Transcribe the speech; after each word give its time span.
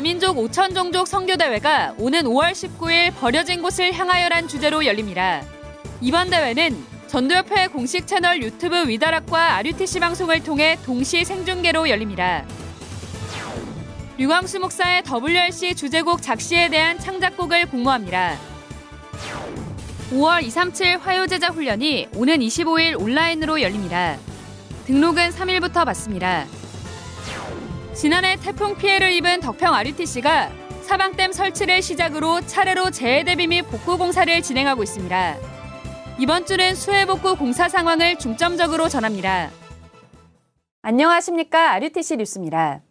다민족 0.00 0.38
5천 0.38 0.74
종족 0.74 1.06
선교대회가 1.06 1.92
오는 1.98 2.22
5월 2.22 2.52
19일 2.52 3.14
버려진 3.16 3.60
곳을 3.60 3.92
향하여란 3.92 4.48
주제로 4.48 4.86
열립니다. 4.86 5.42
이번 6.00 6.30
대회는 6.30 6.82
전도협회 7.06 7.66
공식 7.66 8.06
채널 8.06 8.42
유튜브 8.42 8.88
위다락과 8.88 9.56
RUTC 9.56 10.00
방송을 10.00 10.42
통해 10.42 10.78
동시 10.86 11.22
생중계로 11.22 11.90
열립니다. 11.90 12.46
류광수 14.16 14.60
목사의 14.60 15.02
WRC 15.04 15.74
주제곡 15.74 16.22
작시에 16.22 16.70
대한 16.70 16.98
창작곡을 16.98 17.66
공모합니다. 17.66 18.38
5월 20.12 20.42
237 20.44 20.96
화요제자 20.96 21.48
훈련이 21.48 22.08
오는 22.14 22.38
25일 22.38 22.98
온라인으로 22.98 23.60
열립니다. 23.60 24.16
등록은 24.86 25.28
3일부터 25.28 25.84
받습니다. 25.84 26.46
지난해 27.94 28.36
태풍 28.36 28.76
피해를 28.76 29.12
입은 29.12 29.40
덕평 29.40 29.74
RUTC가 29.74 30.50
사방댐 30.82 31.32
설치를 31.32 31.82
시작으로 31.82 32.40
차례로 32.42 32.90
재해 32.90 33.24
대비 33.24 33.46
및 33.46 33.62
복구 33.62 33.98
공사를 33.98 34.42
진행하고 34.42 34.82
있습니다. 34.82 35.36
이번 36.18 36.46
주는 36.46 36.74
수해 36.74 37.04
복구 37.04 37.36
공사 37.36 37.68
상황을 37.68 38.16
중점적으로 38.16 38.88
전합니다. 38.88 39.50
안녕하십니까. 40.82 41.72
RUTC 41.72 42.16
뉴스입니다. 42.16 42.82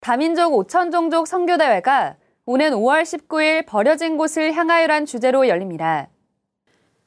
다민족 0.00 0.52
5천 0.52 0.92
종족 0.92 1.26
선교대회가 1.26 2.16
오는 2.46 2.72
5월 2.72 3.02
19일 3.02 3.66
버려진 3.66 4.16
곳을 4.16 4.52
향하여란 4.52 5.06
주제로 5.06 5.48
열립니다. 5.48 6.08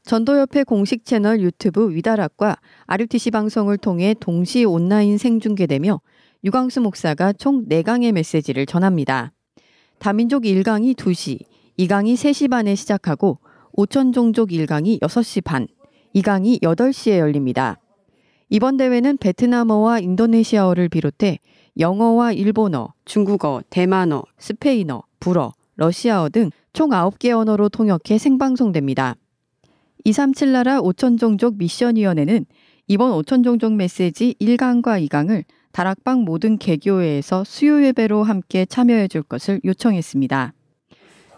전도협회 0.04 0.64
공식 0.64 1.06
채널 1.06 1.42
유튜브 1.42 1.94
위다락과 1.94 2.56
RUTC 2.88 3.32
방송을 3.32 3.78
통해 3.78 4.16
동시 4.20 4.66
온라인 4.66 5.18
생중계되며 5.18 6.00
유광수 6.48 6.80
목사가 6.80 7.34
총 7.34 7.68
4강의 7.68 8.14
메시지를 8.14 8.66
전합니다. 8.66 9.34
다민족 10.00 10.44
1강이 10.44 10.96
2시, 10.96 11.40
2강이 11.78 12.14
3시 12.14 12.50
반에 12.50 12.74
시작하고 12.74 13.40
5천 13.76 14.14
종족 14.14 14.52
1강이 14.52 15.02
6시 15.02 15.44
반, 15.44 15.68
2강이 16.16 16.62
8시에 16.62 17.18
열립니다. 17.18 17.82
이번 18.50 18.78
대회는 18.78 19.18
베트남어와 19.18 20.00
인도네시아어를 20.00 20.88
비롯해 20.88 21.40
영어와 21.78 22.32
일본어, 22.32 22.94
중국어, 23.04 23.62
대만어, 23.70 24.24
스페인어, 24.40 25.04
불어, 25.20 25.52
러시아어 25.76 26.30
등 26.30 26.50
총 26.72 26.92
9개 26.92 27.36
언어로 27.36 27.68
통역해 27.68 28.18
생방송됩니다. 28.18 29.18
237 30.06 30.54
나라 30.54 30.80
5천 30.80 31.20
종족 31.20 31.58
미션위원회는 31.58 32.46
이번 32.88 33.12
5천 33.12 33.44
종족 33.44 33.74
메시지 33.74 34.34
1강과 34.40 35.06
2강을 35.10 35.44
다락방 35.78 36.22
모든 36.22 36.58
개교회에서 36.58 37.44
수요 37.44 37.84
예배로 37.84 38.24
함께 38.24 38.66
참여해 38.66 39.08
줄 39.10 39.22
것을 39.22 39.62
요청했습니다. 39.64 40.54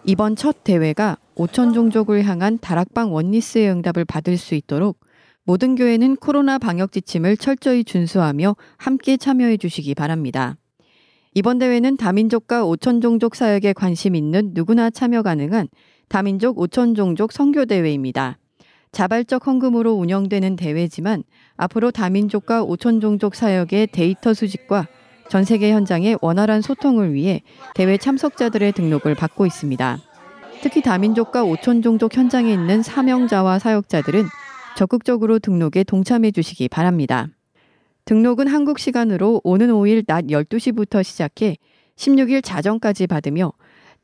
이번 0.05 0.37
첫 0.37 0.63
대회가 0.63 1.17
5천 1.35 1.73
종족을 1.73 2.23
향한 2.23 2.57
다락방 2.57 3.13
원리스의 3.13 3.69
응답을 3.69 4.05
받을 4.05 4.37
수 4.37 4.55
있도록 4.55 5.01
모든 5.43 5.75
교회는 5.75 6.15
코로나 6.15 6.57
방역 6.57 6.93
지침을 6.93 7.35
철저히 7.35 7.83
준수하며 7.83 8.55
함께 8.77 9.17
참여해 9.17 9.57
주시기 9.57 9.93
바랍니다. 9.93 10.55
이번 11.33 11.59
대회는 11.59 11.97
다민족과 11.97 12.63
5천 12.63 13.01
종족 13.01 13.35
사역에 13.35 13.73
관심 13.73 14.15
있는 14.15 14.51
누구나 14.53 14.89
참여 14.89 15.21
가능한 15.21 15.67
다민족 16.07 16.55
5천 16.55 16.95
종족 16.95 17.33
선교 17.33 17.65
대회입니다. 17.65 18.37
자발적 18.91 19.45
헌금으로 19.45 19.93
운영되는 19.93 20.55
대회지만 20.55 21.23
앞으로 21.57 21.91
다민족과 21.91 22.65
5천 22.65 23.01
종족 23.01 23.35
사역의 23.35 23.87
데이터 23.87 24.33
수집과 24.33 24.87
전 25.29 25.43
세계 25.43 25.71
현장의 25.71 26.17
원활한 26.21 26.61
소통을 26.61 27.13
위해 27.13 27.43
대회 27.75 27.97
참석자들의 27.97 28.71
등록을 28.73 29.13
받고 29.13 29.45
있습니다. 29.45 29.99
특히 30.61 30.81
다민족과 30.81 31.43
5천 31.43 31.83
종족 31.83 32.17
현장에 32.17 32.51
있는 32.51 32.81
사명자와 32.81 33.59
사역자들은 33.59 34.25
적극적으로 34.75 35.39
등록에 35.39 35.83
동참해 35.83 36.31
주시기 36.31 36.67
바랍니다. 36.67 37.27
등록은 38.05 38.47
한국 38.47 38.79
시간으로 38.79 39.39
오는 39.43 39.69
5일 39.69 40.05
낮 40.07 40.25
12시부터 40.25 41.03
시작해 41.03 41.57
16일 41.95 42.43
자정까지 42.43 43.05
받으며 43.07 43.53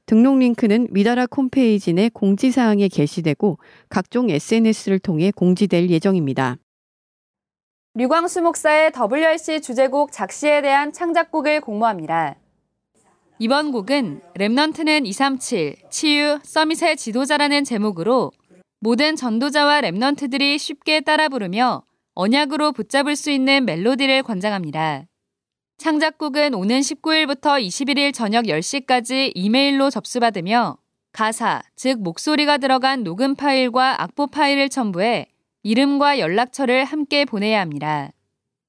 등록 0.05 0.37
링크는 0.37 0.87
위다락 0.91 1.35
홈페이지 1.37 1.93
내 1.93 2.09
공지사항에 2.09 2.87
게시되고 2.87 3.57
각종 3.89 4.29
SNS를 4.29 4.99
통해 4.99 5.31
공지될 5.31 5.89
예정입니다. 5.89 6.57
류광수 7.95 8.41
목사의 8.41 8.91
WRC 8.93 9.61
주제곡 9.61 10.11
작시에 10.11 10.61
대한 10.61 10.91
창작곡을 10.91 11.61
공모합니다. 11.61 12.35
이번 13.39 13.71
곡은 13.71 14.21
remnant는 14.35 15.05
237 15.05 15.75
치유 15.89 16.39
summit의 16.43 16.97
지도자라는 16.97 17.63
제목으로 17.63 18.31
모든 18.79 19.15
전도자와 19.15 19.81
remnant들이 19.81 20.57
쉽게 20.57 21.01
따라 21.01 21.29
부르며 21.29 21.83
언약으로 22.13 22.71
붙잡을 22.71 23.15
수 23.15 23.31
있는 23.31 23.65
멜로디를 23.65 24.23
권장합니다. 24.23 25.05
창작곡은 25.77 26.53
오는 26.55 26.79
19일부터 26.79 27.61
21일 27.61 28.13
저녁 28.13 28.45
10시까지 28.45 29.31
이메일로 29.35 29.89
접수받으며 29.89 30.77
가사, 31.11 31.61
즉 31.75 32.01
목소리가 32.01 32.57
들어간 32.57 33.03
녹음 33.03 33.35
파일과 33.35 34.01
악보 34.01 34.27
파일을 34.27 34.69
첨부해 34.69 35.27
이름과 35.63 36.19
연락처를 36.19 36.85
함께 36.85 37.25
보내야 37.25 37.59
합니다. 37.61 38.11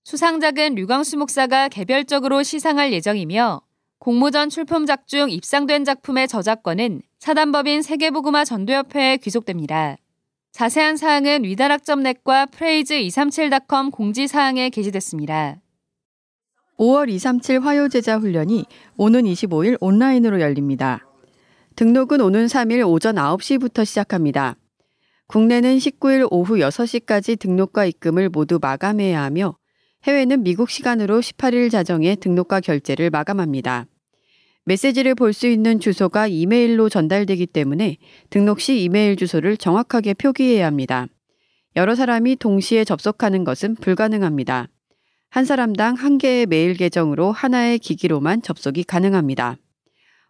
수상작은 0.05 0.75
류광수 0.75 1.17
목사가 1.17 1.69
개별적으로 1.69 2.43
시상할 2.43 2.93
예정이며 2.93 3.63
공모전 3.99 4.51
출품작 4.51 5.09
중 5.09 5.31
입상된 5.31 5.85
작품의 5.85 6.29
저작권은 6.29 7.03
사단법인 7.19 7.83
세계보그마 7.83 8.45
전도협회에 8.45 9.17
귀속됩니다. 9.17 9.97
자세한 10.53 10.97
사항은 10.97 11.45
위다락점넷과 11.45 12.47
프레이즈237.com 12.47 13.91
공지사항에 13.91 14.71
게시됐습니다. 14.71 15.61
5월 16.79 17.09
237 17.09 17.61
화요제자 17.61 18.19
훈련이 18.19 18.67
오는 18.97 19.25
25일 19.25 19.77
온라인으로 19.81 20.41
열립니다. 20.41 21.07
등록은 21.77 22.21
오는 22.21 22.47
3일 22.47 22.87
오전 22.87 23.17
9시부터 23.17 23.85
시작합니다. 23.85 24.57
국내는 25.27 25.79
19일 25.79 26.29
오후 26.31 26.57
6시까지 26.57 27.39
등록과 27.39 27.87
입금을 27.87 28.29
모두 28.29 28.59
마감해야 28.61 29.23
하며 29.23 29.57
해외는 30.05 30.43
미국 30.43 30.71
시간으로 30.71 31.21
18일 31.21 31.71
자정에 31.71 32.15
등록과 32.15 32.61
결제를 32.61 33.11
마감합니다. 33.11 33.87
메시지를 34.65 35.15
볼 35.15 35.33
수 35.33 35.47
있는 35.47 35.81
주소가 35.81 36.27
이메일로 36.27 36.89
전달되기 36.89 37.47
때문에 37.47 37.97
등록 38.31 38.61
시 38.61 38.83
이메일 38.83 39.17
주소를 39.17 39.57
정확하게 39.57 40.15
표기해야 40.15 40.67
합니다. 40.67 41.07
여러 41.77 41.95
사람이 41.95 42.37
동시에 42.37 42.85
접속하는 42.85 43.45
것은 43.45 43.77
불가능합니다. 43.77 44.69
한 45.37 45.45
사람당 45.45 45.97
한 45.97 46.17
개의 46.17 46.47
메일 46.47 46.73
계정으로 46.73 47.31
하나의 47.31 47.79
기기로만 47.79 48.41
접속이 48.41 48.85
가능합니다. 48.85 49.59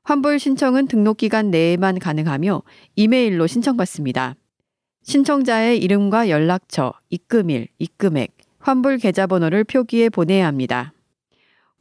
환불 0.02 0.40
신청은 0.40 0.88
등록 0.88 1.18
기간 1.18 1.52
내에만 1.52 2.00
가능하며 2.00 2.64
이메일로 2.96 3.46
신청받습니다. 3.46 4.34
신청자의 5.04 5.78
이름과 5.78 6.28
연락처, 6.28 6.92
입금일, 7.08 7.68
입금액, 7.78 8.36
환불 8.58 8.98
계좌번호를 8.98 9.62
표기해 9.62 10.08
보내야 10.08 10.44
합니다. 10.44 10.92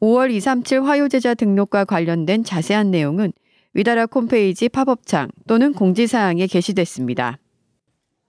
5월 0.02 0.30
237 0.30 0.84
화요제자 0.84 1.34
등록과 1.34 1.86
관련된 1.86 2.44
자세한 2.44 2.92
내용은 2.92 3.34
위다락 3.74 4.14
홈페이지 4.16 4.70
팝업창 4.70 5.32
또는 5.48 5.74
공지사항에 5.74 6.46
게시됐습니다. 6.46 7.40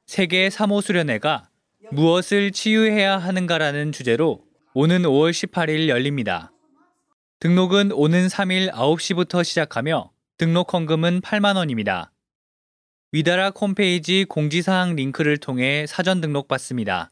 세계 0.07 0.49
3호 0.49 0.81
수련회가 0.81 1.51
무엇을 1.93 2.51
치유해야 2.51 3.19
하는가라는 3.19 3.93
주제로 3.93 4.46
오는 4.79 5.05
5월 5.05 5.31
18일 5.31 5.89
열립니다. 5.89 6.53
등록은 7.41 7.93
오는 7.93 8.27
3일 8.27 8.71
9시부터 8.73 9.43
시작하며 9.43 10.11
등록 10.37 10.75
헌금은 10.75 11.23
8만 11.23 11.57
원입니다. 11.57 12.13
위다락 13.11 13.59
홈페이지 13.59 14.27
공지사항 14.27 14.95
링크를 14.95 15.39
통해 15.39 15.87
사전 15.89 16.21
등록 16.21 16.47
받습니다. 16.47 17.11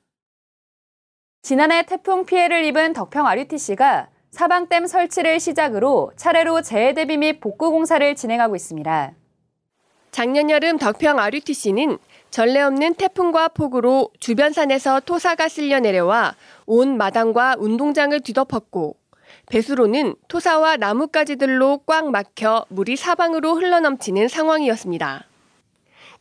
지난해 1.40 1.86
태풍 1.86 2.26
피해를 2.26 2.66
입은 2.66 2.92
덕평 2.92 3.26
RUTC가 3.26 4.10
사방댐 4.30 4.86
설치를 4.86 5.40
시작으로 5.40 6.12
차례로 6.16 6.60
재해 6.60 6.92
대비 6.92 7.16
및 7.16 7.40
복구 7.40 7.70
공사를 7.70 8.14
진행하고 8.14 8.56
있습니다. 8.56 9.14
작년 10.10 10.50
여름 10.50 10.76
덕평 10.76 11.18
RUTC는 11.18 11.96
전례 12.34 12.62
없는 12.62 12.94
태풍과 12.94 13.46
폭우로 13.46 14.10
주변 14.18 14.52
산에서 14.52 14.98
토사가 14.98 15.48
쓸려 15.48 15.78
내려와 15.78 16.34
온 16.66 16.96
마당과 16.96 17.54
운동장을 17.60 18.18
뒤덮었고 18.18 18.96
배수로는 19.46 20.16
토사와 20.26 20.78
나뭇가지들로 20.78 21.82
꽉 21.86 22.10
막혀 22.10 22.66
물이 22.70 22.96
사방으로 22.96 23.54
흘러넘치는 23.54 24.26
상황이었습니다. 24.26 25.28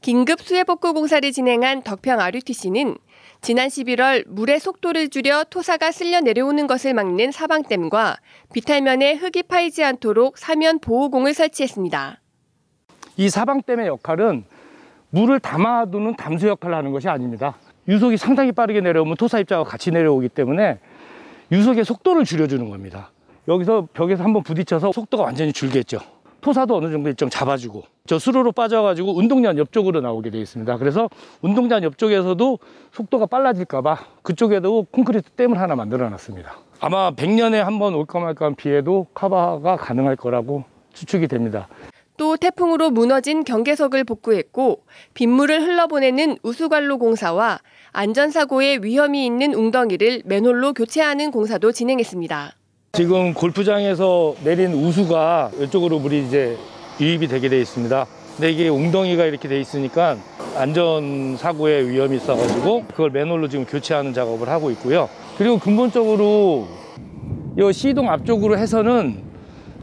긴급 0.02 0.42
수해복구 0.42 0.94
공사를 0.94 1.32
진행한 1.32 1.82
덕평 1.82 2.20
RUTC는 2.20 2.96
지난 3.42 3.70
11월 3.70 4.28
물의 4.28 4.60
속도를 4.60 5.10
줄여 5.10 5.46
토사가 5.46 5.92
쓸려 5.92 6.22
내려오는 6.22 6.68
것을 6.68 6.94
막는 6.94 7.32
사방댐과 7.32 8.18
비탈면에 8.54 9.16
흙이 9.16 9.42
파이지 9.48 9.84
않도록 9.84 10.38
사면 10.38 10.78
보호공을 10.78 11.34
설치했습니다. 11.34 12.22
이 13.18 13.30
사방댐의 13.32 13.88
역할은 13.88 14.46
물을 15.14 15.40
담아두는 15.40 16.16
담수 16.16 16.48
역할을 16.48 16.76
하는 16.76 16.92
것이 16.92 17.08
아닙니다. 17.08 17.54
유속이 17.88 18.18
상당히 18.18 18.52
빠르게 18.52 18.82
내려오면 18.82 19.16
토사 19.16 19.38
입자가 19.40 19.64
같이 19.64 19.92
내려오기 19.92 20.30
때문에 20.30 20.80
유속의 21.52 21.86
속도를 21.86 22.26
줄여주는 22.26 22.68
겁니다. 22.68 23.12
여기서 23.48 23.88
벽에서 23.94 24.24
한번 24.24 24.42
부딪혀서 24.42 24.92
속도가 24.92 25.24
완전히 25.24 25.54
줄겠죠. 25.54 26.00
토사도 26.42 26.76
어느 26.76 26.92
정도 26.92 27.10
일정 27.10 27.30
잡아주고 27.30 27.84
저 28.08 28.18
수로로 28.18 28.52
빠져가지고 28.54 29.16
운동장 29.16 29.56
옆쪽으로 29.60 30.02
나오게 30.02 30.32
되어 30.32 30.42
있습니다. 30.42 30.78
그래서 30.78 31.08
운동장 31.44 31.84
옆쪽에서도 31.84 32.60
속도가 32.92 33.28
빨라질까봐 33.28 33.98
그쪽에도 34.24 34.88
콘크리트 34.92 35.30
댐을 35.32 35.60
하나 35.60 35.76
만들어 35.76 36.10
놨습니다. 36.10 36.56
아마 36.80 37.12
100년에 37.12 37.58
한 37.58 37.78
번 37.78 37.94
올까 37.94 38.20
말까 38.20 38.46
한 38.46 38.56
비에도 38.56 39.06
카바가 39.14 39.78
가능할 39.78 40.16
거라고 40.16 40.64
추측이 40.94 41.28
됩니다. 41.28 41.68
또 42.18 42.38
태풍으로 42.38 42.92
무너진 42.92 43.44
경계석을 43.44 44.04
복구했고 44.04 44.84
빗물을 45.14 45.62
흘러보내는 45.62 46.38
우수관로 46.44 46.98
공사와 46.98 47.60
안전사고의 47.92 48.84
위험이 48.84 49.26
있는 49.26 49.54
웅덩이를 49.54 50.24
맨홀로 50.26 50.74
교체하는 50.74 51.32
공사도 51.32 51.72
진행했습니다. 51.72 52.54
지금 52.94 53.34
골프장에서 53.34 54.36
내린 54.44 54.74
우수가 54.74 55.52
이쪽으로 55.62 56.00
물이 56.00 56.28
이제 56.28 56.58
유입이 57.00 57.28
되게 57.28 57.50
돼 57.50 57.60
있습니다. 57.60 58.06
근데 58.36 58.52
이게 58.52 58.68
웅덩이가 58.70 59.26
이렇게 59.26 59.48
돼 59.48 59.60
있으니까 59.60 60.18
안전 60.56 61.36
사고의 61.38 61.90
위험이 61.90 62.18
있어가지고 62.18 62.86
그걸 62.86 63.10
맨홀로 63.10 63.50
지금 63.50 63.66
교체하는 63.66 64.14
작업을 64.14 64.50
하고 64.50 64.70
있고요. 64.72 65.10
그리고 65.38 65.58
근본적으로 65.58 66.68
이 67.58 67.74
C동 67.74 68.10
앞쪽으로 68.10 68.58
해서는 68.58 69.24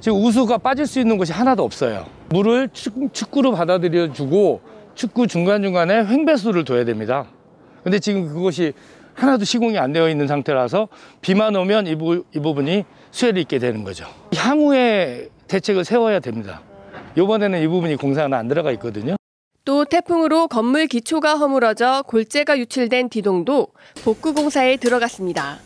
지금 0.00 0.25
우수가 0.25 0.59
빠질 0.59 0.87
수 0.87 1.00
있는 1.00 1.19
곳이 1.19 1.32
하나도 1.32 1.65
없어요. 1.65 2.19
물을 2.31 2.69
축구로 3.12 3.53
받아들여 3.53 4.12
주고 4.12 4.61
축구 4.94 5.27
중간중간에 5.27 6.06
횡배수를 6.06 6.65
둬야 6.65 6.85
됩니다. 6.85 7.27
근데 7.82 7.99
지금 7.99 8.29
그것이 8.29 8.73
하나도 9.15 9.44
시공이 9.44 9.79
안 9.79 9.93
되어 9.93 10.09
있는 10.09 10.29
상태라서 10.29 10.88
비만 11.21 11.56
오면 11.56 11.88
이, 11.88 11.97
부, 11.97 12.25
이 12.35 12.38
부분이 12.38 12.85
수혜를 13.11 13.43
입게 13.43 13.59
되는 13.59 13.82
거죠. 13.82 14.06
향후에 14.35 15.29
대책을 15.49 15.85
세워야 15.85 16.21
됩니다. 16.21 16.62
이번에는 17.17 17.61
이 17.61 17.67
부분이 17.67 17.97
공사는 17.97 18.32
안 18.32 18.47
들어가 18.47 18.71
있거든요. 18.73 19.17
또 19.65 19.85
태풍으로 19.85 20.47
건물 20.47 20.87
기초가 20.87 21.35
허물어져 21.35 22.05
골재가 22.06 22.59
유출된 22.59 23.09
디동도 23.09 23.69
복구 24.05 24.32
공사에 24.35 24.77
들어갔습니다. 24.77 25.59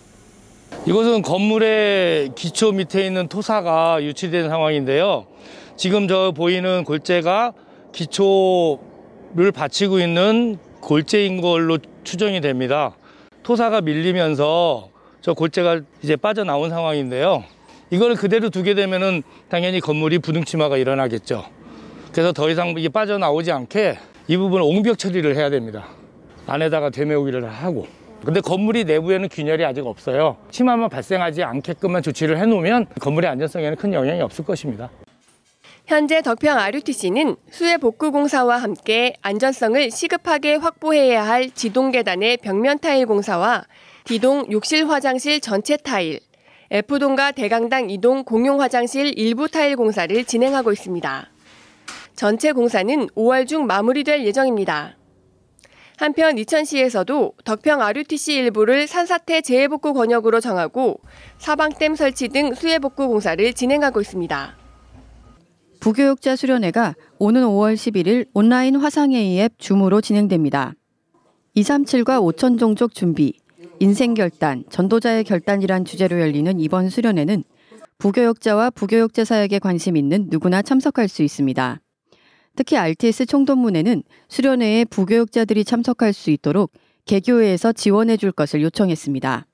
이것은 0.86 1.22
건물의 1.22 2.30
기초 2.34 2.72
밑에 2.72 3.06
있는 3.06 3.28
토사가 3.28 4.02
유출된 4.02 4.48
상황인데요. 4.48 5.26
지금 5.76 6.06
저 6.06 6.32
보이는 6.32 6.84
골재가 6.84 7.52
기초를 7.92 9.52
받치고 9.52 9.98
있는 9.98 10.58
골재인 10.80 11.40
걸로 11.40 11.78
추정이 12.04 12.40
됩니다. 12.40 12.94
토사가 13.42 13.80
밀리면서 13.80 14.88
저 15.20 15.34
골재가 15.34 15.80
이제 16.02 16.16
빠져나온 16.16 16.70
상황인데요. 16.70 17.44
이거를 17.90 18.16
그대로 18.16 18.50
두게 18.50 18.74
되면은 18.74 19.22
당연히 19.48 19.80
건물이 19.80 20.20
부등치마가 20.20 20.76
일어나겠죠. 20.76 21.44
그래서 22.12 22.32
더 22.32 22.48
이상 22.50 22.74
이게 22.76 22.88
빠져나오지 22.88 23.50
않게 23.50 23.98
이 24.28 24.36
부분을 24.36 24.64
옹벽 24.64 24.98
처리를 24.98 25.36
해야 25.36 25.50
됩니다. 25.50 25.86
안에다가 26.46 26.90
되메우기를 26.90 27.48
하고. 27.48 27.86
근데 28.24 28.40
건물이 28.40 28.84
내부에는 28.84 29.28
균열이 29.28 29.64
아직 29.64 29.86
없어요. 29.86 30.36
침하만 30.50 30.88
발생하지 30.88 31.42
않게끔만 31.42 32.02
조치를 32.02 32.38
해놓으면 32.38 32.86
건물의 33.00 33.30
안전성에는 33.30 33.76
큰 33.76 33.92
영향이 33.92 34.20
없을 34.22 34.44
것입니다. 34.44 34.88
현재 35.86 36.22
덕평 36.22 36.58
RUTC는 36.58 37.36
수해 37.50 37.76
복구 37.76 38.10
공사와 38.10 38.56
함께 38.56 39.12
안전성을 39.20 39.90
시급하게 39.90 40.54
확보해야 40.54 41.26
할 41.26 41.50
지동 41.50 41.90
계단의 41.90 42.38
벽면 42.38 42.78
타일 42.78 43.04
공사와 43.04 43.64
D동 44.04 44.46
욕실 44.50 44.88
화장실 44.88 45.40
전체 45.40 45.76
타일, 45.76 46.20
F동과 46.70 47.32
대강당 47.32 47.88
2동 47.88 48.24
공용 48.24 48.62
화장실 48.62 49.12
일부 49.18 49.46
타일 49.46 49.76
공사를 49.76 50.24
진행하고 50.24 50.72
있습니다. 50.72 51.30
전체 52.16 52.52
공사는 52.52 53.08
5월 53.08 53.46
중 53.46 53.66
마무리될 53.66 54.24
예정입니다. 54.24 54.96
한편 55.98 56.38
이천시에서도 56.38 57.34
덕평 57.44 57.82
RUTC 57.82 58.32
일부를 58.32 58.86
산사태 58.86 59.42
재해복구 59.42 59.92
권역으로 59.92 60.40
정하고 60.40 61.00
사방댐 61.36 61.94
설치 61.94 62.28
등 62.28 62.54
수해복구 62.54 63.06
공사를 63.08 63.52
진행하고 63.52 64.00
있습니다. 64.00 64.63
부교육자 65.84 66.34
수련회가 66.34 66.94
오는 67.18 67.42
5월 67.42 67.74
11일 67.74 68.26
온라인 68.32 68.74
화상회의 68.74 69.38
앱 69.40 69.58
줌으로 69.58 70.00
진행됩니다. 70.00 70.72
237과 71.56 72.22
5천 72.22 72.58
종족 72.58 72.94
준비, 72.94 73.34
인생 73.80 74.14
결단, 74.14 74.64
전도자의 74.70 75.24
결단이란 75.24 75.84
주제로 75.84 76.18
열리는 76.18 76.58
이번 76.58 76.88
수련회는 76.88 77.44
부교육자와 77.98 78.70
부교육자 78.70 79.26
사역에 79.26 79.58
관심 79.58 79.98
있는 79.98 80.28
누구나 80.30 80.62
참석할 80.62 81.06
수 81.06 81.22
있습니다. 81.22 81.82
특히 82.56 82.78
RTS 82.78 83.26
총동문회는 83.26 84.04
수련회에 84.30 84.86
부교육자들이 84.86 85.66
참석할 85.66 86.14
수 86.14 86.30
있도록 86.30 86.72
개교회에서 87.04 87.72
지원해 87.74 88.16
줄 88.16 88.32
것을 88.32 88.62
요청했습니다. 88.62 89.44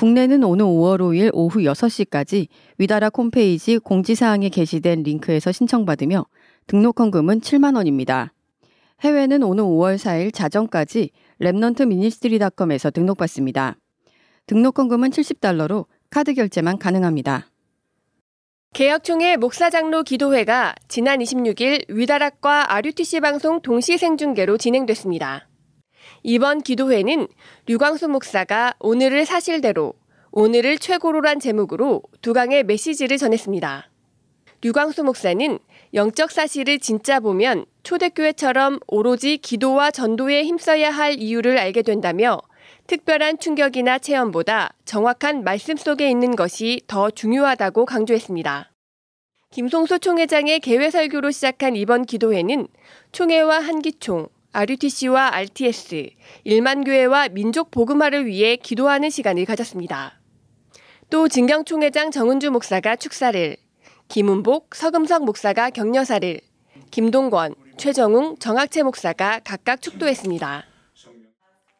국내는 0.00 0.44
오는 0.44 0.64
5월 0.64 0.98
5일 0.98 1.28
오후 1.34 1.58
6시까지 1.58 2.46
위다락 2.78 3.18
홈페이지 3.18 3.76
공지사항에 3.76 4.48
게시된 4.48 5.02
링크에서 5.02 5.52
신청받으며 5.52 6.24
등록헌금은 6.68 7.42
7만 7.42 7.76
원입니다. 7.76 8.32
해외는 9.02 9.42
오는 9.42 9.62
5월 9.62 9.96
4일 9.96 10.32
자정까지 10.32 11.10
remnant 11.42 11.86
ministry닷컴에서 11.86 12.90
등록받습니다. 12.92 13.76
등록헌금은 14.46 15.10
70달러로 15.10 15.84
카드 16.08 16.32
결제만 16.32 16.78
가능합니다. 16.78 17.48
개혁총회 18.72 19.36
목사장로 19.36 20.04
기도회가 20.04 20.76
지난 20.88 21.18
26일 21.18 21.84
위다락과 21.90 22.72
RUTC 22.74 23.20
방송 23.20 23.60
동시 23.60 23.98
생중계로 23.98 24.56
진행됐습니다. 24.56 25.49
이번 26.22 26.60
기도회는 26.60 27.28
류광수 27.66 28.08
목사가 28.08 28.74
오늘을 28.78 29.24
사실대로, 29.24 29.94
오늘을 30.32 30.78
최고로란 30.78 31.40
제목으로 31.40 32.02
두 32.20 32.34
강의 32.34 32.62
메시지를 32.62 33.16
전했습니다. 33.16 33.88
류광수 34.62 35.02
목사는 35.02 35.58
영적 35.94 36.30
사실을 36.30 36.78
진짜 36.78 37.20
보면 37.20 37.64
초대교회처럼 37.82 38.80
오로지 38.86 39.38
기도와 39.38 39.90
전도에 39.90 40.44
힘써야 40.44 40.90
할 40.90 41.14
이유를 41.14 41.56
알게 41.56 41.80
된다며 41.82 42.38
특별한 42.86 43.38
충격이나 43.38 43.98
체험보다 43.98 44.74
정확한 44.84 45.42
말씀 45.42 45.76
속에 45.76 46.10
있는 46.10 46.36
것이 46.36 46.82
더 46.86 47.10
중요하다고 47.10 47.86
강조했습니다. 47.86 48.70
김송수 49.52 49.98
총회장의 49.98 50.60
개회 50.60 50.90
설교로 50.90 51.30
시작한 51.30 51.74
이번 51.74 52.04
기도회는 52.04 52.68
총회와 53.12 53.60
한기총, 53.60 54.28
RUTC와 54.52 55.34
RTS, 55.34 56.10
일만교회와 56.44 57.28
민족 57.28 57.70
복음화를 57.70 58.26
위해 58.26 58.56
기도하는 58.56 59.08
시간을 59.08 59.44
가졌습니다. 59.44 60.20
또 61.08 61.28
진경 61.28 61.64
총회장 61.64 62.10
정은주 62.10 62.50
목사가 62.50 62.96
축사를, 62.96 63.56
김은복, 64.08 64.74
서금석 64.74 65.24
목사가 65.24 65.70
격려사를, 65.70 66.40
김동권, 66.90 67.54
최정웅, 67.76 68.36
정학채 68.38 68.82
목사가 68.82 69.40
각각 69.44 69.80
축도했습니다. 69.80 70.64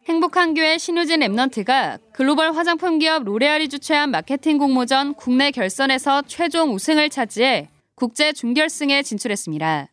행복한 0.07 0.55
교회 0.55 0.79
신효진 0.79 1.21
remnant가 1.21 1.99
글로벌 2.13 2.53
화장품 2.53 2.99
기업 2.99 3.25
로레알이 3.25 3.69
주최한 3.69 4.11
마케팅 4.11 4.59
공모전 4.59 5.15
국내 5.15 5.51
결선에서 5.51 6.23
최종 6.27 6.75
우승을 6.75 7.11
차지해 7.11 7.69
국제 7.95 8.33
준결승에 8.33 9.03
진출했습니다. 9.03 9.89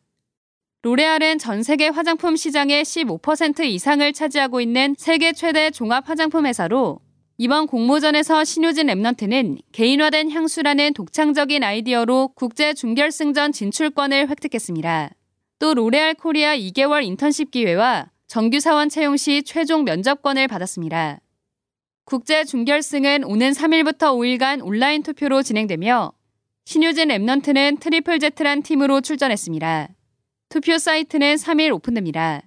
로레알은 0.88 1.38
전 1.38 1.64
세계 1.64 1.90
화장품 1.90 2.38
시장의 2.38 2.86
15% 2.86 3.66
이상을 3.66 4.14
차지하고 4.14 4.62
있는 4.62 4.96
세계 4.98 5.34
최대 5.34 5.70
종합 5.70 6.08
화장품 6.08 6.46
회사로 6.46 7.02
이번 7.38 7.68
공모전에서 7.68 8.46
신효진 8.46 8.88
remnant는 8.88 9.58
개인화된 9.74 10.32
향수라는 10.32 10.94
독창적인 10.94 11.62
아이디어로 11.62 12.30
국제 12.36 12.74
준결승전 12.74 13.52
진출권을 13.52 14.30
획득했습니다. 14.30 15.12
또 15.60 15.74
로레알 15.74 16.14
코리아 16.14 16.56
2개월 16.56 17.04
인턴십 17.04 17.52
기회와 17.52 18.10
정규 18.28 18.62
사원 18.62 18.88
채용 18.88 19.18
시 19.18 19.44
최종 19.44 19.84
면접권을 19.84 20.48
받았습니다. 20.48 21.20
국제 22.06 22.46
준결승은 22.46 23.26
오는 23.26 23.52
3일부터 23.52 24.16
5일간 24.16 24.66
온라인 24.66 25.04
투표로 25.04 25.44
진행되며 25.44 26.14
신효진 26.64 27.10
remnant는 27.10 27.82
트리플 27.82 28.20
제트란 28.20 28.64
팀으로 28.64 29.02
출전했습니다. 29.02 29.90
투표 30.50 30.78
사이트 30.78 31.18
는 31.18 31.36
3일 31.36 31.74
오픈됩니다. 31.74 32.47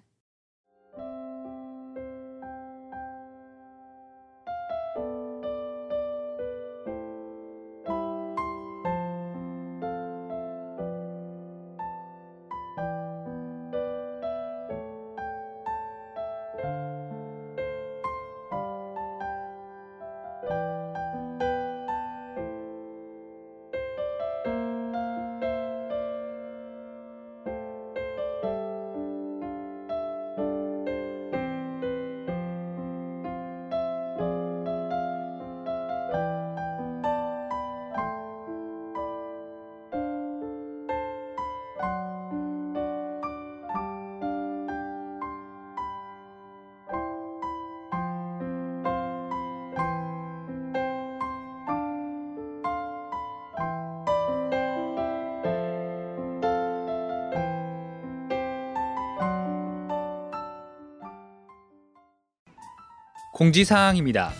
공지사항입니다. 63.40 64.34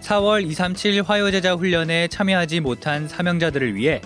4월 0.00 0.44
237 0.44 1.02
화요제자 1.02 1.54
훈련에 1.54 2.08
참여하지 2.08 2.58
못한 2.58 3.06
사명자들을 3.06 3.76
위해 3.76 4.00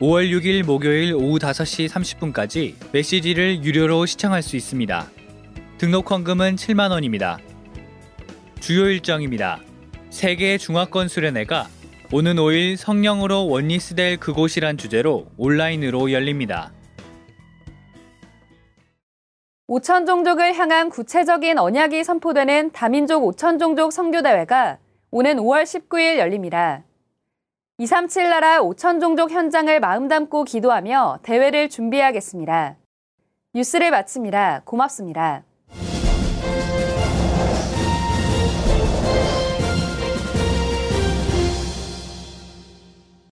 5월 0.00 0.30
6일 0.30 0.64
목요일 0.64 1.12
오후 1.12 1.38
5시 1.38 1.86
30분까지 1.86 2.76
메시지를 2.92 3.62
유료로 3.62 4.06
시청할 4.06 4.42
수 4.42 4.56
있습니다. 4.56 5.10
등록 5.76 6.10
헌금은 6.10 6.56
7만 6.56 6.92
원입니다. 6.92 7.38
주요 8.58 8.88
일정입니다. 8.88 9.60
세계 10.08 10.56
중화권 10.56 11.08
수련회가 11.08 11.68
오는 12.10 12.36
5일 12.36 12.76
성령으로 12.76 13.48
원리스될 13.48 14.16
그곳이란 14.16 14.78
주제로 14.78 15.30
온라인으로 15.36 16.10
열립니다. 16.10 16.72
5천 19.68 20.06
종족을 20.06 20.54
향한 20.54 20.88
구체적인 20.88 21.58
언약이 21.58 22.02
선포되는 22.02 22.72
다민족 22.72 23.22
5천 23.24 23.58
종족 23.58 23.92
선교대회가 23.92 24.78
오는 25.10 25.36
5월 25.36 25.64
19일 25.64 26.16
열립니다. 26.16 26.84
237 27.76 28.30
나라 28.30 28.62
5천 28.62 28.98
종족 28.98 29.30
현장을 29.30 29.78
마음 29.78 30.08
담고 30.08 30.44
기도하며 30.44 31.18
대회를 31.22 31.68
준비하겠습니다. 31.68 32.76
뉴스를 33.52 33.90
마칩니다. 33.90 34.62
고맙습니다. 34.64 35.44